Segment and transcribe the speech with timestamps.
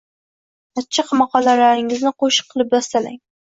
[0.83, 3.25] achchiq maqolalaringizni qo‘shiq qilib bastalang.